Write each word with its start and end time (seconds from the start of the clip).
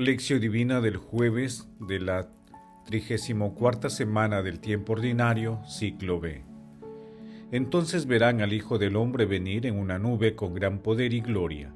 Lección 0.00 0.40
Divina 0.40 0.80
del 0.80 0.96
jueves 0.96 1.68
de 1.78 2.00
la 2.00 2.30
34 2.86 3.90
semana 3.90 4.40
del 4.40 4.58
tiempo 4.58 4.94
ordinario, 4.94 5.60
ciclo 5.66 6.18
B. 6.18 6.42
Entonces 7.52 8.06
verán 8.06 8.40
al 8.40 8.54
Hijo 8.54 8.78
del 8.78 8.96
Hombre 8.96 9.26
venir 9.26 9.66
en 9.66 9.78
una 9.78 9.98
nube 9.98 10.34
con 10.34 10.54
gran 10.54 10.78
poder 10.78 11.12
y 11.12 11.20
gloria. 11.20 11.74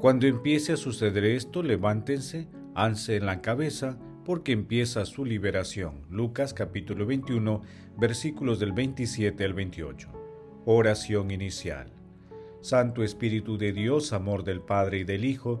Cuando 0.00 0.26
empiece 0.26 0.72
a 0.72 0.76
suceder 0.78 1.26
esto, 1.26 1.62
levántense, 1.62 2.48
alcen 2.74 3.26
la 3.26 3.42
cabeza, 3.42 3.98
porque 4.24 4.52
empieza 4.52 5.04
su 5.04 5.26
liberación. 5.26 6.06
Lucas 6.10 6.54
capítulo 6.54 7.04
21, 7.04 7.60
versículos 7.98 8.60
del 8.60 8.72
27 8.72 9.44
al 9.44 9.52
28. 9.52 10.08
Oración 10.64 11.30
inicial. 11.30 11.92
Santo 12.62 13.04
Espíritu 13.04 13.58
de 13.58 13.74
Dios, 13.74 14.14
amor 14.14 14.42
del 14.42 14.62
Padre 14.62 15.00
y 15.00 15.04
del 15.04 15.26
Hijo, 15.26 15.60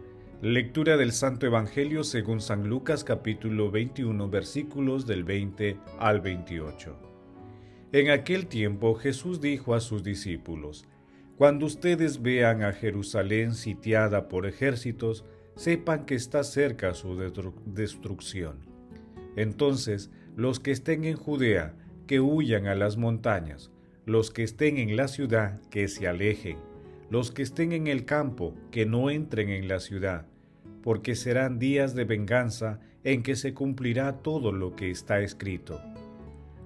Lectura 0.43 0.97
del 0.97 1.11
Santo 1.11 1.45
Evangelio 1.45 2.03
según 2.03 2.41
San 2.41 2.67
Lucas 2.67 3.03
capítulo 3.03 3.69
21 3.69 4.27
versículos 4.27 5.05
del 5.05 5.23
20 5.23 5.77
al 5.99 6.19
28. 6.19 6.97
En 7.91 8.09
aquel 8.09 8.47
tiempo 8.47 8.95
Jesús 8.95 9.39
dijo 9.39 9.75
a 9.75 9.79
sus 9.79 10.03
discípulos, 10.03 10.87
Cuando 11.37 11.67
ustedes 11.67 12.23
vean 12.23 12.63
a 12.63 12.73
Jerusalén 12.73 13.53
sitiada 13.53 14.27
por 14.29 14.47
ejércitos, 14.47 15.25
sepan 15.55 16.07
que 16.07 16.15
está 16.15 16.43
cerca 16.43 16.95
su 16.95 17.15
destrucción. 17.67 18.65
Entonces, 19.35 20.09
los 20.35 20.59
que 20.59 20.71
estén 20.71 21.05
en 21.05 21.17
Judea, 21.17 21.75
que 22.07 22.19
huyan 22.19 22.65
a 22.65 22.73
las 22.73 22.97
montañas, 22.97 23.69
los 24.07 24.31
que 24.31 24.41
estén 24.41 24.79
en 24.79 24.95
la 24.95 25.07
ciudad, 25.07 25.61
que 25.69 25.87
se 25.87 26.07
alejen 26.07 26.57
los 27.11 27.29
que 27.29 27.41
estén 27.41 27.73
en 27.73 27.87
el 27.87 28.05
campo, 28.05 28.55
que 28.71 28.85
no 28.85 29.09
entren 29.09 29.49
en 29.49 29.67
la 29.67 29.81
ciudad, 29.81 30.27
porque 30.83 31.15
serán 31.15 31.59
días 31.59 31.95
de 31.95 32.05
venganza 32.05 32.79
en 33.03 33.23
que 33.23 33.35
se 33.35 33.53
cumplirá 33.53 34.21
todo 34.21 34.51
lo 34.51 34.75
que 34.75 34.91
está 34.91 35.19
escrito. 35.21 35.81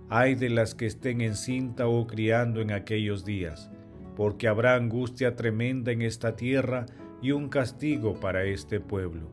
Ay 0.09 0.35
de 0.35 0.49
las 0.49 0.75
que 0.75 0.85
estén 0.85 1.21
encinta 1.21 1.88
o 1.88 2.05
criando 2.08 2.61
en 2.61 2.71
aquellos 2.71 3.25
días, 3.25 3.71
porque 4.16 4.47
habrá 4.47 4.75
angustia 4.75 5.36
tremenda 5.36 5.91
en 5.91 6.02
esta 6.02 6.36
tierra 6.36 6.86
y 7.21 7.31
un 7.31 7.49
castigo 7.49 8.19
para 8.19 8.43
este 8.43 8.80
pueblo. 8.80 9.31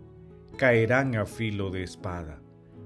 Caerán 0.57 1.17
a 1.17 1.27
filo 1.27 1.71
de 1.71 1.83
espada. 1.83 2.41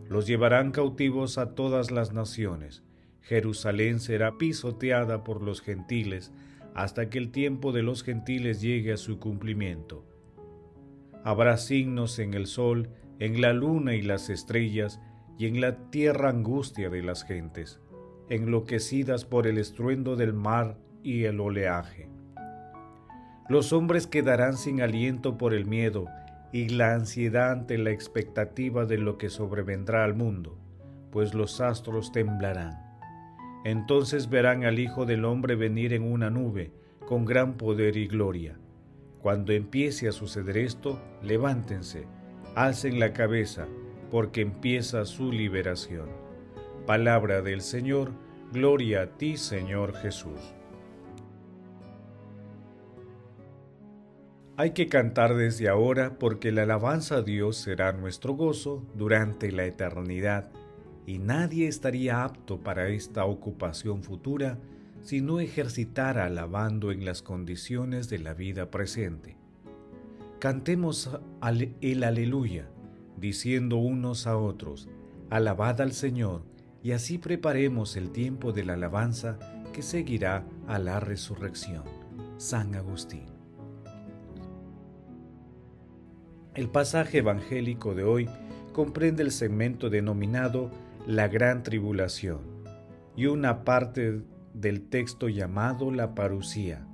Los 0.09 0.27
llevarán 0.27 0.71
cautivos 0.71 1.39
a 1.39 1.55
todas 1.55 1.91
las 1.91 2.13
naciones. 2.13 2.83
Jerusalén 3.23 3.99
será 3.99 4.39
pisoteada 4.39 5.25
por 5.25 5.43
los 5.43 5.61
gentiles, 5.61 6.33
hasta 6.75 7.09
que 7.09 7.19
el 7.19 7.31
tiempo 7.31 7.73
de 7.73 7.83
los 7.83 8.05
gentiles 8.05 8.61
llegue 8.61 8.93
a 8.93 8.97
su 8.97 9.19
cumplimiento. 9.19 10.05
Habrá 11.27 11.59
signos 11.59 12.19
en 12.19 12.33
el 12.33 12.47
sol, 12.47 12.89
en 13.19 13.41
la 13.43 13.53
luna 13.53 13.95
y 13.95 14.01
las 14.01 14.31
estrellas, 14.31 15.01
y 15.39 15.47
en 15.47 15.61
la 15.61 15.91
tierra 15.91 16.31
angustia 16.31 16.89
de 16.89 17.03
las 17.03 17.25
gentes, 17.25 17.81
enloquecidas 18.31 19.27
por 19.27 19.47
el 19.47 19.59
estruendo 19.59 20.17
del 20.17 20.33
mar 20.33 20.79
y 21.03 21.25
el 21.25 21.41
oleaje. 21.41 22.09
Los 23.51 23.75
hombres 23.75 24.07
quedarán 24.07 24.57
sin 24.57 24.81
aliento 24.81 25.37
por 25.37 25.53
el 25.53 25.67
miedo 25.67 26.07
y 26.53 26.71
la 26.71 26.95
ansiedad 26.95 27.53
ante 27.53 27.77
la 27.77 27.91
expectativa 27.91 28.87
de 28.87 28.97
lo 28.97 29.19
que 29.19 29.29
sobrevendrá 29.29 30.05
al 30.05 30.15
mundo, 30.15 30.57
pues 31.11 31.35
los 31.35 31.61
astros 31.61 32.13
temblarán 32.13 32.87
entonces 33.67 34.31
verán 34.31 34.65
al 34.65 34.79
Hijo 34.79 35.07
del 35.07 35.25
Hombre 35.25 35.57
venir 35.57 35.93
en 35.93 36.05
una 36.05 36.31
nube, 36.31 36.71
con 37.05 37.25
gran 37.25 37.55
poder 37.55 37.97
y 37.97 38.07
gloria. 38.07 38.57
Cuando 39.27 39.53
empiece 39.53 40.07
a 40.07 40.13
suceder 40.13 40.57
esto, 40.57 41.01
levántense, 41.21 42.07
alcen 42.55 43.01
la 43.01 43.13
cabeza, 43.13 43.67
porque 44.09 44.41
empieza 44.41 45.05
su 45.05 45.33
liberación. 45.33 46.09
Palabra 46.87 47.43
del 47.43 47.61
Señor, 47.61 48.13
gloria 48.53 49.03
a 49.03 49.07
ti, 49.19 49.37
Señor 49.37 49.97
Jesús. 49.97 50.39
Hay 54.57 54.71
que 54.75 54.87
cantar 54.89 55.35
desde 55.35 55.69
ahora 55.69 56.21
porque 56.21 56.53
la 56.53 56.63
alabanza 56.63 57.17
a 57.17 57.23
Dios 57.23 57.57
será 57.57 57.91
nuestro 57.91 58.35
gozo 58.35 58.87
durante 58.95 59.51
la 59.51 59.65
eternidad 59.65 60.53
y 61.05 61.19
nadie 61.19 61.67
estaría 61.67 62.23
apto 62.23 62.61
para 62.61 62.91
esta 62.91 63.25
ocupación 63.25 64.05
futura 64.05 64.61
si 65.07 65.21
no 65.21 65.39
ejercitara 65.39 66.25
alabando 66.25 66.91
en 66.91 67.05
las 67.05 67.23
condiciones 67.23 68.09
de 68.09 68.19
la 68.19 68.35
vida 68.35 68.73
presente. 68.73 69.37
Cantemos 70.41 71.09
el 71.81 72.03
aleluya, 72.03 72.69
diciendo 73.17 73.77
unos 73.77 74.27
a 74.27 74.37
otros, 74.37 74.89
alabad 75.31 75.81
al 75.81 75.93
Señor, 75.93 76.43
y 76.83 76.91
así 76.91 77.19
preparemos 77.19 77.95
el 77.97 78.11
tiempo 78.11 78.51
de 78.51 78.65
la 78.65 78.73
alabanza 78.73 79.39
que 79.73 79.83
seguirá 79.83 80.45
a 80.67 80.81
la 80.81 80.99
resurrección. 80.99 81.85
San 82.37 82.75
Agustín. 82.75 83.27
El 86.57 86.69
pasaje 86.69 87.19
evangélico 87.19 87.95
de 87.95 88.03
hoy 88.03 88.29
comprende 88.73 89.23
el 89.23 89.31
segmento 89.31 89.89
denominado 89.89 90.73
la 91.07 91.29
gran 91.29 91.63
tribulación 91.63 92.41
y 93.15 93.27
una 93.27 93.63
parte 93.63 94.23
del 94.57 94.89
texto 94.89 95.29
llamado 95.29 95.91
la 95.91 96.15
parucía, 96.15 96.87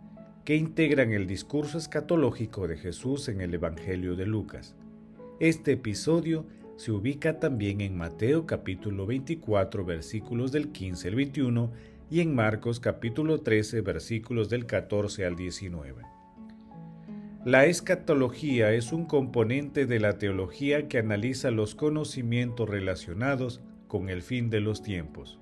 que 0.44 0.56
integran 0.56 1.12
el 1.12 1.28
discurso 1.28 1.78
escatológico 1.78 2.66
de 2.66 2.76
Jesús 2.76 3.28
en 3.28 3.40
el 3.40 3.54
Evangelio 3.54 4.16
de 4.16 4.26
Lucas. 4.26 4.74
Este 5.38 5.72
episodio 5.72 6.44
se 6.74 6.90
ubica 6.90 7.38
también 7.38 7.80
en 7.80 7.96
Mateo 7.96 8.46
capítulo 8.46 9.06
24 9.06 9.84
versículos 9.84 10.50
del 10.50 10.72
15 10.72 11.08
al 11.08 11.14
21 11.14 11.70
y 12.10 12.18
en 12.18 12.34
Marcos 12.34 12.80
capítulo 12.80 13.42
13 13.42 13.80
versículos 13.82 14.50
del 14.50 14.66
14 14.66 15.24
al 15.24 15.36
19. 15.36 16.02
La 17.44 17.66
escatología 17.66 18.72
es 18.72 18.92
un 18.92 19.04
componente 19.04 19.86
de 19.86 20.00
la 20.00 20.18
teología 20.18 20.88
que 20.88 20.98
analiza 20.98 21.52
los 21.52 21.76
conocimientos 21.76 22.68
relacionados 22.68 23.60
con 23.86 24.08
el 24.08 24.22
fin 24.22 24.50
de 24.50 24.60
los 24.60 24.82
tiempos. 24.82 25.38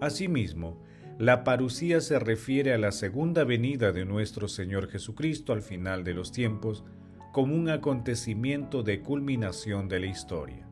Asimismo, 0.00 0.76
la 1.18 1.44
parucía 1.44 2.00
se 2.00 2.18
refiere 2.18 2.72
a 2.72 2.78
la 2.78 2.90
segunda 2.90 3.44
venida 3.44 3.92
de 3.92 4.04
nuestro 4.04 4.48
Señor 4.48 4.88
Jesucristo 4.88 5.52
al 5.52 5.62
final 5.62 6.04
de 6.04 6.14
los 6.14 6.32
tiempos 6.32 6.84
como 7.32 7.54
un 7.54 7.68
acontecimiento 7.68 8.82
de 8.82 9.00
culminación 9.00 9.88
de 9.88 10.00
la 10.00 10.06
historia. 10.06 10.66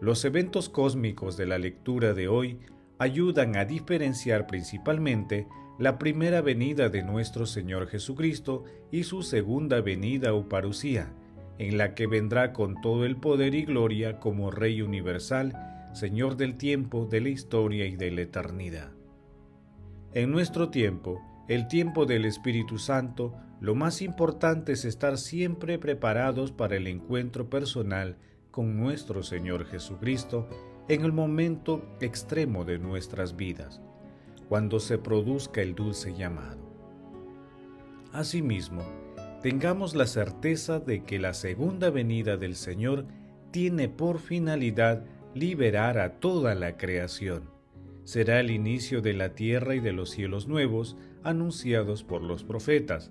Los 0.00 0.24
eventos 0.24 0.68
cósmicos 0.68 1.36
de 1.36 1.46
la 1.46 1.58
lectura 1.58 2.12
de 2.12 2.28
hoy 2.28 2.58
ayudan 2.98 3.56
a 3.56 3.64
diferenciar 3.64 4.46
principalmente 4.46 5.46
la 5.78 5.98
primera 5.98 6.40
venida 6.40 6.88
de 6.88 7.02
nuestro 7.02 7.46
Señor 7.46 7.88
Jesucristo 7.88 8.64
y 8.90 9.04
su 9.04 9.22
segunda 9.22 9.80
venida 9.80 10.32
o 10.32 10.48
parucía, 10.48 11.12
en 11.58 11.78
la 11.78 11.94
que 11.94 12.06
vendrá 12.06 12.52
con 12.52 12.80
todo 12.80 13.04
el 13.04 13.16
poder 13.16 13.54
y 13.54 13.64
gloria 13.64 14.18
como 14.18 14.50
Rey 14.50 14.82
universal, 14.82 15.54
Señor 15.92 16.36
del 16.36 16.56
tiempo, 16.56 17.06
de 17.06 17.20
la 17.20 17.28
historia 17.28 17.86
y 17.86 17.96
de 17.96 18.10
la 18.10 18.22
eternidad. 18.22 18.95
En 20.16 20.30
nuestro 20.30 20.70
tiempo, 20.70 21.20
el 21.46 21.68
tiempo 21.68 22.06
del 22.06 22.24
Espíritu 22.24 22.78
Santo, 22.78 23.34
lo 23.60 23.74
más 23.74 24.00
importante 24.00 24.72
es 24.72 24.86
estar 24.86 25.18
siempre 25.18 25.78
preparados 25.78 26.52
para 26.52 26.76
el 26.76 26.86
encuentro 26.86 27.50
personal 27.50 28.16
con 28.50 28.78
nuestro 28.78 29.22
Señor 29.22 29.66
Jesucristo 29.66 30.48
en 30.88 31.04
el 31.04 31.12
momento 31.12 31.84
extremo 32.00 32.64
de 32.64 32.78
nuestras 32.78 33.36
vidas, 33.36 33.82
cuando 34.48 34.80
se 34.80 34.96
produzca 34.96 35.60
el 35.60 35.74
dulce 35.74 36.14
llamado. 36.14 36.64
Asimismo, 38.10 38.84
tengamos 39.42 39.94
la 39.94 40.06
certeza 40.06 40.80
de 40.80 41.04
que 41.04 41.18
la 41.18 41.34
segunda 41.34 41.90
venida 41.90 42.38
del 42.38 42.56
Señor 42.56 43.04
tiene 43.50 43.90
por 43.90 44.18
finalidad 44.20 45.04
liberar 45.34 45.98
a 45.98 46.14
toda 46.20 46.54
la 46.54 46.78
creación. 46.78 47.55
Será 48.06 48.38
el 48.38 48.52
inicio 48.52 49.02
de 49.02 49.14
la 49.14 49.34
tierra 49.34 49.74
y 49.74 49.80
de 49.80 49.92
los 49.92 50.10
cielos 50.10 50.46
nuevos 50.46 50.96
anunciados 51.24 52.04
por 52.04 52.22
los 52.22 52.44
profetas. 52.44 53.10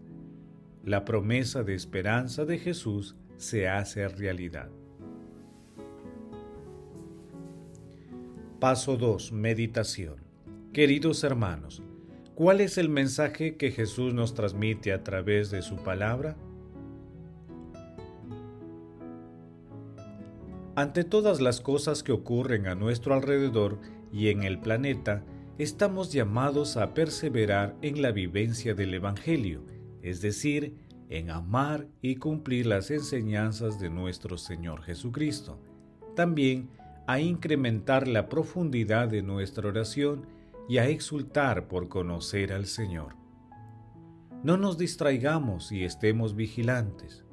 la 0.86 1.04
promesa 1.04 1.64
de 1.64 1.74
esperanza 1.74 2.46
de 2.46 2.60
Jesús 2.60 3.18
se 3.38 3.68
hace 3.68 4.08
realidad. 4.08 4.70
Paso 8.60 8.96
2. 8.96 9.34
Meditación. 9.34 10.16
Queridos 10.72 11.24
hermanos, 11.24 11.82
¿cuál 12.36 12.62
es 12.62 12.78
el 12.78 12.88
mensaje 12.88 13.58
que 13.58 13.72
Jesús 13.72 14.14
nos 14.14 14.34
transmite 14.34 14.94
a 14.94 15.04
través 15.04 15.52
de 15.52 15.64
su 15.64 15.76
palabra? 15.78 16.38
Ante 20.76 21.06
todas 21.06 21.40
las 21.40 21.62
cosas 21.62 22.04
que 22.04 22.12
ocurren 22.12 22.68
a 22.68 22.76
nuestro 22.76 23.14
alrededor 23.14 23.80
y 24.12 24.28
en 24.28 24.44
el 24.44 24.60
planeta, 24.60 25.24
estamos 25.58 26.12
llamados 26.12 26.76
a 26.76 26.94
perseverar 26.94 27.78
en 27.82 28.02
la 28.02 28.12
vivencia 28.12 28.76
del 28.76 28.94
Evangelio, 28.94 29.64
es 30.02 30.20
decir, 30.20 30.76
en 31.08 31.30
amar 31.30 31.88
y 32.02 32.18
cumplir 32.18 32.66
las 32.66 32.92
enseñanzas 32.92 33.80
de 33.80 33.90
nuestro 33.90 34.38
Señor 34.38 34.82
Jesucristo. 34.82 35.62
También 36.14 36.70
a 37.08 37.22
incrementar 37.22 38.08
la 38.08 38.28
profundidad 38.28 39.08
de 39.08 39.22
nuestra 39.22 39.70
oración 39.70 40.26
y 40.68 40.80
a 40.80 40.90
exultar 40.90 41.70
por 41.70 41.88
conocer 41.88 42.52
al 42.52 42.66
Señor. 42.66 43.16
No 44.44 44.58
nos 44.58 44.78
distraigamos 44.78 45.72
y 45.72 45.86
estemos 45.86 46.36
vigilantes, 46.36 47.25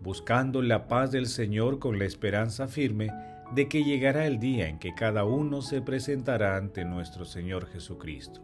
buscando 0.00 0.62
la 0.62 0.88
paz 0.88 1.12
del 1.12 1.26
Señor 1.26 1.78
con 1.78 1.98
la 1.98 2.04
esperanza 2.04 2.68
firme 2.68 3.10
de 3.54 3.68
que 3.68 3.84
llegará 3.84 4.26
el 4.26 4.38
día 4.38 4.68
en 4.68 4.78
que 4.78 4.94
cada 4.94 5.24
uno 5.24 5.60
se 5.62 5.82
presentará 5.82 6.56
ante 6.56 6.84
nuestro 6.84 7.24
Señor 7.24 7.66
Jesucristo. 7.66 8.40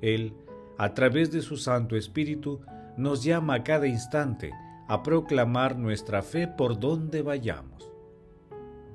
Él, 0.00 0.34
a 0.76 0.94
través 0.94 1.32
de 1.32 1.40
su 1.40 1.56
Santo 1.56 1.96
Espíritu, 1.96 2.60
nos 2.96 3.24
llama 3.24 3.54
a 3.54 3.64
cada 3.64 3.86
instante 3.86 4.52
a 4.86 5.02
proclamar 5.02 5.76
nuestra 5.76 6.22
fe 6.22 6.46
por 6.46 6.78
donde 6.78 7.22
vayamos. 7.22 7.92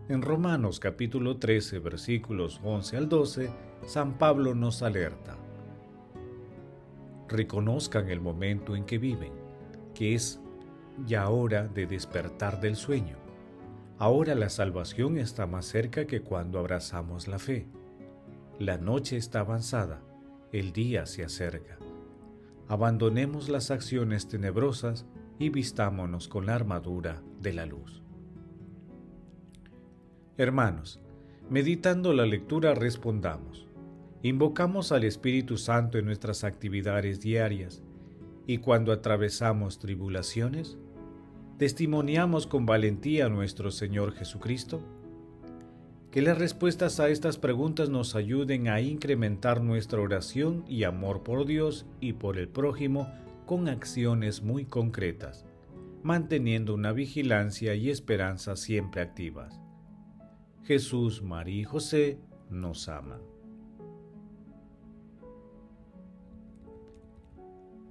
En 0.10 0.22
Romanos 0.22 0.80
capítulo 0.80 1.38
13 1.38 1.80
versículos 1.80 2.60
11 2.64 2.98
al 2.98 3.10
12, 3.10 3.50
San 3.86 4.18
Pablo 4.18 4.54
nos 4.54 4.84
alerta. 4.84 5.38
Reconozcan 7.30 8.10
el 8.10 8.20
momento 8.22 8.76
en 8.76 8.86
que 8.86 8.98
viven, 8.98 9.32
que 9.96 10.14
es 10.14 10.43
ya 11.06 11.30
hora 11.30 11.68
de 11.68 11.86
despertar 11.86 12.60
del 12.60 12.76
sueño 12.76 13.24
Ahora 14.04 14.36
la 14.36 14.50
salvación 14.50 15.18
está 15.18 15.46
más 15.46 15.66
cerca 15.66 16.06
que 16.06 16.22
cuando 16.22 16.60
abrazamos 16.60 17.28
la 17.28 17.40
fe. 17.40 17.68
La 18.60 18.78
noche 18.78 19.18
está 19.18 19.40
avanzada, 19.42 20.02
el 20.52 20.74
día 20.74 21.06
se 21.06 21.24
acerca. 21.24 21.78
Abandonemos 22.68 23.50
las 23.50 23.72
acciones 23.72 24.28
tenebrosas 24.28 25.06
y 25.40 25.50
vistámonos 25.50 26.28
con 26.28 26.48
la 26.48 26.56
armadura 26.56 27.22
de 27.40 27.54
la 27.54 27.66
luz. 27.66 28.04
Hermanos, 30.38 31.00
meditando 31.50 32.14
la 32.14 32.26
lectura 32.26 32.74
respondamos. 32.74 33.70
Invocamos 34.22 34.92
al 34.92 35.04
Espíritu 35.04 35.58
Santo 35.58 35.98
en 35.98 36.06
nuestras 36.06 36.44
actividades 36.44 37.22
diarias 37.22 37.84
y 38.48 38.58
cuando 38.58 38.92
atravesamos 38.92 39.80
tribulaciones, 39.80 40.78
¿Testimoniamos 41.58 42.48
con 42.48 42.66
valentía 42.66 43.28
a 43.28 43.30
nuestro 43.30 43.70
Señor 43.70 44.14
Jesucristo? 44.14 44.82
Que 46.10 46.24
las 46.24 46.40
respuestas 46.40 47.00
a 47.00 47.10
estas 47.10 47.38
preguntas 47.38 47.90
nos 47.90 48.16
ayuden 48.16 48.68
a 48.68 48.82
incrementar 48.82 49.62
nuestra 49.62 50.02
oración 50.02 50.66
y 50.68 50.84
amor 50.84 51.22
por 51.22 51.46
Dios 51.46 51.86
y 52.00 52.14
por 52.14 52.40
el 52.40 52.48
prójimo 52.48 53.08
con 53.46 53.68
acciones 53.70 54.42
muy 54.42 54.66
concretas, 54.66 55.46
manteniendo 56.02 56.74
una 56.74 56.92
vigilancia 56.92 57.76
y 57.76 57.92
esperanza 57.92 58.56
siempre 58.56 59.04
activas. 59.04 59.60
Jesús, 60.64 61.22
María 61.22 61.62
y 61.62 61.64
José 61.66 62.20
nos 62.50 62.90
aman. 62.90 63.22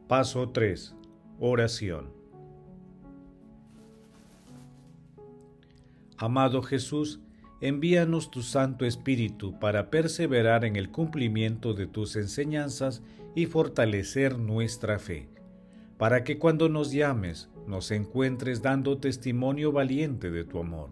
Paso 0.08 0.50
3. 0.50 0.96
Oración. 1.38 2.21
Amado 6.18 6.62
Jesús, 6.62 7.20
envíanos 7.60 8.30
tu 8.30 8.42
Santo 8.42 8.84
Espíritu 8.84 9.58
para 9.58 9.90
perseverar 9.90 10.64
en 10.64 10.76
el 10.76 10.90
cumplimiento 10.90 11.74
de 11.74 11.86
tus 11.86 12.16
enseñanzas 12.16 13.02
y 13.34 13.46
fortalecer 13.46 14.38
nuestra 14.38 14.98
fe, 14.98 15.28
para 15.96 16.22
que 16.22 16.38
cuando 16.38 16.68
nos 16.68 16.92
llames 16.92 17.50
nos 17.66 17.90
encuentres 17.90 18.62
dando 18.62 18.98
testimonio 18.98 19.72
valiente 19.72 20.30
de 20.30 20.44
tu 20.44 20.58
amor. 20.58 20.90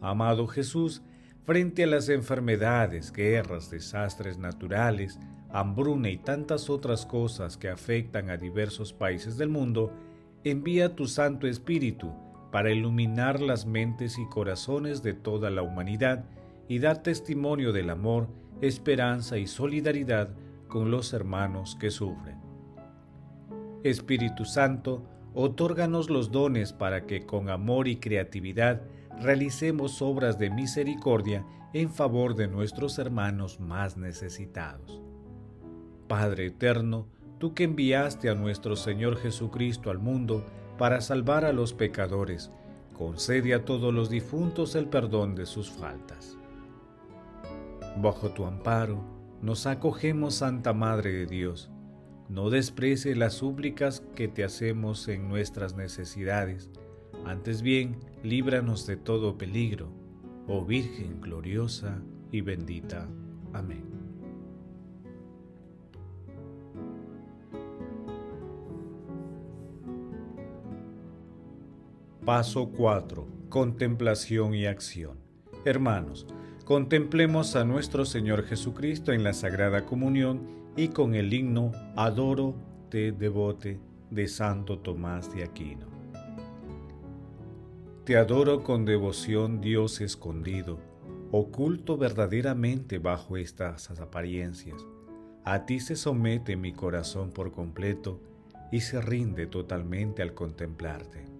Amado 0.00 0.46
Jesús, 0.46 1.02
frente 1.44 1.84
a 1.84 1.86
las 1.86 2.08
enfermedades, 2.08 3.12
guerras, 3.12 3.70
desastres 3.70 4.38
naturales, 4.38 5.18
hambruna 5.50 6.10
y 6.10 6.18
tantas 6.18 6.68
otras 6.68 7.06
cosas 7.06 7.56
que 7.56 7.68
afectan 7.68 8.30
a 8.30 8.36
diversos 8.36 8.92
países 8.92 9.38
del 9.38 9.48
mundo, 9.48 9.92
envía 10.44 10.94
tu 10.94 11.06
Santo 11.06 11.46
Espíritu 11.46 12.12
para 12.50 12.70
iluminar 12.70 13.40
las 13.40 13.66
mentes 13.66 14.18
y 14.18 14.26
corazones 14.26 15.02
de 15.02 15.14
toda 15.14 15.50
la 15.50 15.62
humanidad 15.62 16.24
y 16.68 16.78
dar 16.78 17.02
testimonio 17.02 17.72
del 17.72 17.90
amor, 17.90 18.28
esperanza 18.60 19.38
y 19.38 19.46
solidaridad 19.46 20.30
con 20.68 20.90
los 20.90 21.12
hermanos 21.12 21.76
que 21.78 21.90
sufren. 21.90 22.38
Espíritu 23.84 24.44
Santo, 24.44 25.04
otórganos 25.34 26.10
los 26.10 26.30
dones 26.30 26.72
para 26.72 27.06
que 27.06 27.24
con 27.24 27.48
amor 27.48 27.88
y 27.88 27.96
creatividad 27.96 28.82
realicemos 29.20 30.02
obras 30.02 30.38
de 30.38 30.50
misericordia 30.50 31.44
en 31.72 31.90
favor 31.90 32.34
de 32.34 32.48
nuestros 32.48 32.98
hermanos 32.98 33.60
más 33.60 33.96
necesitados. 33.96 35.00
Padre 36.06 36.46
eterno, 36.46 37.06
tú 37.38 37.54
que 37.54 37.64
enviaste 37.64 38.30
a 38.30 38.34
nuestro 38.34 38.74
Señor 38.74 39.16
Jesucristo 39.16 39.90
al 39.90 39.98
mundo 39.98 40.44
para 40.78 41.02
salvar 41.02 41.44
a 41.44 41.52
los 41.52 41.74
pecadores, 41.74 42.50
concede 42.94 43.52
a 43.52 43.64
todos 43.64 43.92
los 43.92 44.08
difuntos 44.08 44.74
el 44.74 44.88
perdón 44.88 45.34
de 45.34 45.44
sus 45.44 45.70
faltas. 45.70 46.38
Bajo 48.00 48.30
tu 48.30 48.46
amparo 48.46 49.18
nos 49.42 49.66
acogemos, 49.66 50.34
Santa 50.34 50.72
Madre 50.72 51.12
de 51.12 51.26
Dios. 51.26 51.70
No 52.28 52.50
desprecie 52.50 53.14
las 53.14 53.34
súplicas 53.34 54.02
que 54.16 54.26
te 54.26 54.42
hacemos 54.42 55.06
en 55.08 55.28
nuestras 55.28 55.76
necesidades. 55.76 56.70
Antes 57.24 57.62
bien, 57.62 58.00
líbranos 58.22 58.86
de 58.86 58.96
todo 58.96 59.38
peligro, 59.38 59.92
oh 60.48 60.64
Virgen 60.64 61.20
gloriosa 61.20 62.02
y 62.32 62.40
bendita. 62.40 63.08
Amén. 63.52 64.07
Paso 72.28 72.68
4. 72.76 73.26
Contemplación 73.48 74.52
y 74.52 74.66
acción. 74.66 75.16
Hermanos, 75.64 76.26
contemplemos 76.66 77.56
a 77.56 77.64
nuestro 77.64 78.04
Señor 78.04 78.44
Jesucristo 78.44 79.12
en 79.12 79.24
la 79.24 79.32
Sagrada 79.32 79.86
Comunión 79.86 80.46
y 80.76 80.88
con 80.88 81.14
el 81.14 81.32
himno 81.32 81.72
Adoro 81.96 82.54
te 82.90 83.12
devote 83.12 83.80
de 84.10 84.28
Santo 84.28 84.78
Tomás 84.78 85.34
de 85.34 85.42
Aquino. 85.42 85.86
Te 88.04 88.18
adoro 88.18 88.62
con 88.62 88.84
devoción, 88.84 89.62
Dios 89.62 90.02
escondido, 90.02 90.78
oculto 91.32 91.96
verdaderamente 91.96 92.98
bajo 92.98 93.38
estas 93.38 93.90
apariencias. 93.90 94.86
A 95.46 95.64
ti 95.64 95.80
se 95.80 95.96
somete 95.96 96.56
mi 96.56 96.74
corazón 96.74 97.30
por 97.30 97.52
completo 97.52 98.20
y 98.70 98.80
se 98.80 99.00
rinde 99.00 99.46
totalmente 99.46 100.20
al 100.20 100.34
contemplarte. 100.34 101.37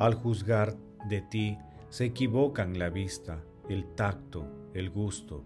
Al 0.00 0.14
juzgar 0.14 0.78
de 1.10 1.20
ti 1.20 1.58
se 1.90 2.06
equivocan 2.06 2.78
la 2.78 2.88
vista, 2.88 3.42
el 3.68 3.84
tacto, 3.84 4.46
el 4.72 4.88
gusto, 4.88 5.44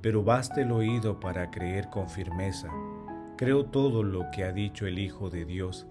pero 0.00 0.22
basta 0.22 0.60
el 0.60 0.70
oído 0.70 1.18
para 1.18 1.50
creer 1.50 1.90
con 1.90 2.08
firmeza. 2.08 2.68
Creo 3.36 3.64
todo 3.64 4.04
lo 4.04 4.30
que 4.30 4.44
ha 4.44 4.52
dicho 4.52 4.86
el 4.86 5.00
Hijo 5.00 5.28
de 5.28 5.44
Dios. 5.44 5.88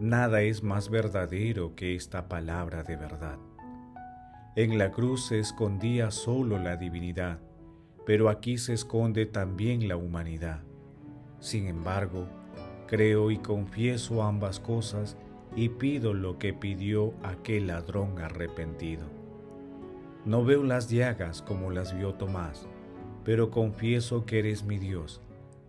Nada 0.00 0.40
es 0.40 0.62
más 0.62 0.88
verdadero 0.88 1.74
que 1.74 1.94
esta 1.94 2.30
palabra 2.30 2.82
de 2.82 2.96
verdad. 2.96 3.36
En 4.56 4.78
la 4.78 4.90
cruz 4.90 5.26
se 5.26 5.38
escondía 5.38 6.10
solo 6.12 6.58
la 6.58 6.78
divinidad, 6.78 7.40
pero 8.06 8.30
aquí 8.30 8.56
se 8.56 8.72
esconde 8.72 9.26
también 9.26 9.86
la 9.86 9.98
humanidad. 9.98 10.62
Sin 11.40 11.66
embargo, 11.66 12.26
creo 12.86 13.30
y 13.30 13.36
confieso 13.36 14.22
ambas 14.22 14.60
cosas 14.60 15.18
y 15.56 15.68
pido 15.68 16.14
lo 16.14 16.38
que 16.38 16.52
pidió 16.52 17.14
aquel 17.22 17.68
ladrón 17.68 18.18
arrepentido. 18.18 19.04
No 20.24 20.44
veo 20.44 20.62
las 20.64 20.90
llagas 20.90 21.42
como 21.42 21.70
las 21.70 21.96
vio 21.96 22.14
Tomás, 22.14 22.66
pero 23.24 23.50
confieso 23.50 24.24
que 24.26 24.38
eres 24.38 24.64
mi 24.64 24.78
Dios. 24.78 25.20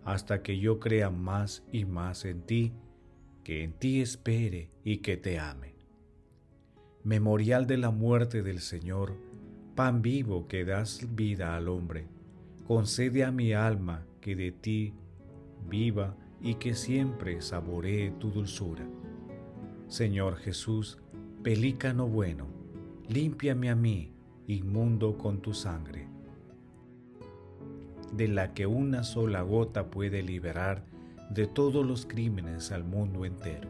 hasta 0.06 0.44
que 0.44 0.60
yo 0.60 0.80
crea 0.80 1.10
más 1.10 1.64
y 1.72 1.84
más 1.84 2.26
en 2.26 2.44
ti, 2.44 2.74
que 3.44 3.64
en 3.64 3.74
ti 3.74 4.02
espere 4.02 4.70
y 4.84 4.98
que 4.98 5.18
te 5.18 5.40
ame. 5.40 5.74
Memorial 7.04 7.66
de 7.66 7.78
la 7.78 7.90
muerte 7.90 8.44
del 8.44 8.60
Señor, 8.60 9.18
pan 9.76 10.04
vivo 10.04 10.48
que 10.48 10.64
das 10.64 11.08
vida 11.16 11.56
al 11.56 11.68
hombre, 11.68 12.08
concede 12.68 13.24
a 13.24 13.32
mi 13.32 13.54
alma 13.54 14.06
que 14.22 14.36
de 14.36 14.52
ti 14.52 14.94
viva 15.68 16.16
y 16.40 16.56
que 16.56 16.76
siempre 16.76 17.42
saboree 17.42 18.12
tu 18.12 18.30
dulzura. 18.30 18.88
Señor 19.88 20.38
Jesús, 20.38 20.98
pelícano 21.44 22.08
bueno, 22.08 22.48
límpiame 23.08 23.70
a 23.70 23.76
mí, 23.76 24.14
inmundo 24.48 25.16
con 25.18 25.42
tu 25.42 25.54
sangre, 25.54 26.08
de 28.12 28.28
la 28.28 28.54
que 28.54 28.66
una 28.66 29.04
sola 29.04 29.44
gota 29.44 29.92
puede 29.92 30.24
liberar 30.24 30.86
de 31.30 31.46
todos 31.46 31.86
los 31.86 32.08
crímenes 32.08 32.72
al 32.72 32.84
mundo 32.84 33.26
entero. 33.26 33.70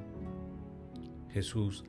Jesús, 1.31 1.83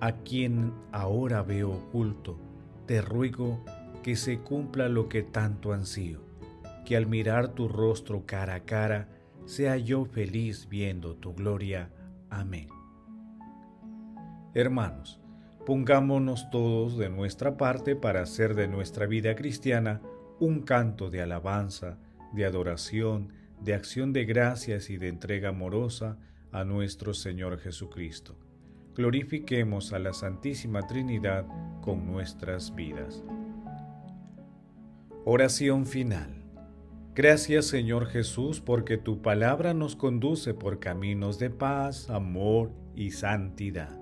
a 0.00 0.12
quien 0.12 0.72
ahora 0.90 1.42
veo 1.42 1.72
oculto, 1.72 2.38
te 2.86 3.02
ruego 3.02 3.62
que 4.02 4.16
se 4.16 4.38
cumpla 4.38 4.88
lo 4.88 5.10
que 5.10 5.22
tanto 5.22 5.74
ansío, 5.74 6.22
que 6.86 6.96
al 6.96 7.06
mirar 7.06 7.48
tu 7.48 7.68
rostro 7.68 8.24
cara 8.24 8.54
a 8.54 8.60
cara, 8.64 9.08
sea 9.44 9.76
yo 9.76 10.06
feliz 10.06 10.68
viendo 10.70 11.16
tu 11.16 11.34
gloria. 11.34 11.90
Amén. 12.30 12.81
Hermanos, 14.54 15.18
pongámonos 15.64 16.50
todos 16.50 16.98
de 16.98 17.08
nuestra 17.08 17.56
parte 17.56 17.96
para 17.96 18.20
hacer 18.20 18.54
de 18.54 18.68
nuestra 18.68 19.06
vida 19.06 19.34
cristiana 19.34 20.02
un 20.40 20.60
canto 20.60 21.08
de 21.08 21.22
alabanza, 21.22 21.98
de 22.32 22.44
adoración, 22.44 23.32
de 23.60 23.72
acción 23.74 24.12
de 24.12 24.26
gracias 24.26 24.90
y 24.90 24.98
de 24.98 25.08
entrega 25.08 25.50
amorosa 25.50 26.18
a 26.50 26.64
nuestro 26.64 27.14
Señor 27.14 27.58
Jesucristo. 27.60 28.36
Glorifiquemos 28.94 29.94
a 29.94 29.98
la 29.98 30.12
Santísima 30.12 30.86
Trinidad 30.86 31.46
con 31.80 32.06
nuestras 32.06 32.74
vidas. 32.74 33.24
Oración 35.24 35.86
final. 35.86 36.42
Gracias 37.14 37.66
Señor 37.66 38.06
Jesús 38.06 38.60
porque 38.60 38.98
tu 38.98 39.22
palabra 39.22 39.72
nos 39.72 39.96
conduce 39.96 40.52
por 40.52 40.78
caminos 40.78 41.38
de 41.38 41.48
paz, 41.48 42.10
amor 42.10 42.70
y 42.94 43.12
santidad. 43.12 44.01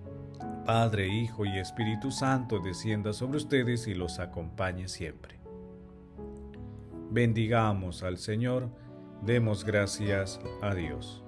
Padre, 0.65 1.07
Hijo 1.07 1.45
y 1.45 1.57
Espíritu 1.57 2.11
Santo 2.11 2.59
descienda 2.59 3.13
sobre 3.13 3.37
ustedes 3.37 3.87
y 3.87 3.95
los 3.95 4.19
acompañe 4.19 4.87
siempre. 4.87 5.39
Bendigamos 7.09 8.03
al 8.03 8.17
Señor, 8.17 8.69
demos 9.25 9.65
gracias 9.65 10.39
a 10.61 10.75
Dios. 10.75 11.20